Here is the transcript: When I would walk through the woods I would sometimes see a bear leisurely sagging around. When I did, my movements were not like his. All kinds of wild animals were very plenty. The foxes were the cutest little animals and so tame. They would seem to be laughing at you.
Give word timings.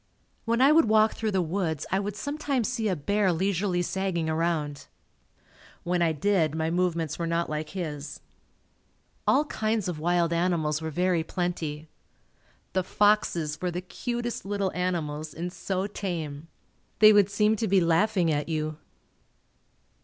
When 0.45 0.61
I 0.61 0.71
would 0.71 0.85
walk 0.85 1.13
through 1.13 1.29
the 1.29 1.43
woods 1.43 1.85
I 1.91 1.99
would 1.99 2.15
sometimes 2.15 2.67
see 2.67 2.87
a 2.87 2.95
bear 2.95 3.31
leisurely 3.31 3.83
sagging 3.83 4.31
around. 4.31 4.87
When 5.83 6.01
I 6.01 6.11
did, 6.11 6.55
my 6.55 6.71
movements 6.71 7.19
were 7.19 7.27
not 7.27 7.51
like 7.51 7.69
his. 7.77 8.19
All 9.27 9.45
kinds 9.45 9.87
of 9.87 9.99
wild 9.99 10.33
animals 10.33 10.81
were 10.81 10.89
very 10.89 11.23
plenty. 11.23 11.87
The 12.73 12.83
foxes 12.83 13.61
were 13.61 13.69
the 13.69 13.81
cutest 13.81 14.43
little 14.43 14.71
animals 14.71 15.35
and 15.35 15.53
so 15.53 15.85
tame. 15.85 16.47
They 16.97 17.13
would 17.13 17.29
seem 17.29 17.55
to 17.57 17.67
be 17.67 17.79
laughing 17.79 18.31
at 18.33 18.49
you. 18.49 18.77